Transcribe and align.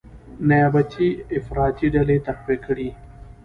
نیابتي 0.49 1.09
افراطي 1.37 1.87
ډلې 1.95 2.17
تقویه 2.27 2.57
کړي، 2.65 2.89